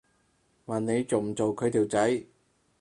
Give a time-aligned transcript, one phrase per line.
[0.65, 2.23] 問你做唔做佢條仔